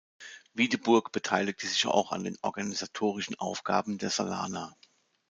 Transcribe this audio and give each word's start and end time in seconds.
Wiedeburg 0.55 1.11
beteiligte 1.11 1.67
sich 1.67 1.85
auch 1.85 2.11
an 2.11 2.23
den 2.23 2.35
organisatorischen 2.41 3.35
Aufgaben 3.37 3.99
der 3.99 4.09
Salana. 4.09 4.75